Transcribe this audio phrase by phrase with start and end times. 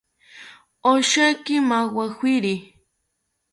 [0.91, 2.55] Osheki majawiri